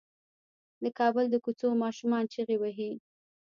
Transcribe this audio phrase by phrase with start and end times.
[0.83, 2.91] د کابل د کوڅو ماشومان چيغې وهي.